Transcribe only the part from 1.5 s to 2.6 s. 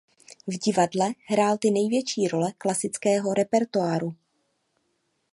ty největší role